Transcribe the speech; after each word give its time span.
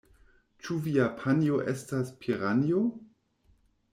Ĉu 0.67 0.77
via 0.85 1.05
panjo 1.19 1.59
estas 1.75 2.09
piranjo? 2.23 2.79